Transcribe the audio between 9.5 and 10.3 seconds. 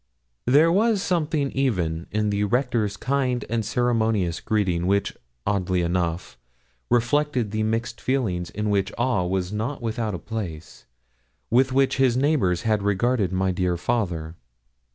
not without a